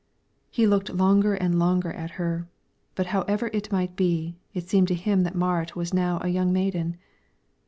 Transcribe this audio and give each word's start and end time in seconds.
He 0.49 0.65
looked 0.65 0.89
longer 0.89 1.35
and 1.35 1.59
longer 1.59 1.93
at 1.93 2.09
her, 2.17 2.47
but 2.95 3.05
however 3.13 3.51
it 3.53 3.71
might 3.71 3.95
be, 3.95 4.35
it 4.51 4.67
seemed 4.67 4.87
to 4.87 4.95
him 4.95 5.21
that 5.21 5.35
Marit 5.35 5.75
was 5.75 5.93
now 5.93 6.17
a 6.23 6.29
young 6.29 6.51
maiden. 6.51 6.97